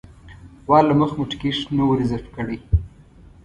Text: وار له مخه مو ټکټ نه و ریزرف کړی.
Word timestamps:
وار 0.69 0.83
له 0.89 0.93
مخه 0.99 1.15
مو 1.17 1.25
ټکټ 1.31 1.57
نه 1.77 1.83
و 1.87 1.97
ریزرف 2.01 2.25
کړی. 2.35 2.57